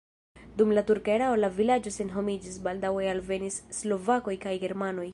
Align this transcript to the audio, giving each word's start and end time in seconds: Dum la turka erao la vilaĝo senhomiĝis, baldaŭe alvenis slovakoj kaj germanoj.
Dum 0.61 0.71
la 0.77 0.83
turka 0.91 1.13
erao 1.17 1.35
la 1.41 1.51
vilaĝo 1.59 1.95
senhomiĝis, 1.97 2.57
baldaŭe 2.69 3.13
alvenis 3.17 3.63
slovakoj 3.83 4.39
kaj 4.49 4.61
germanoj. 4.69 5.09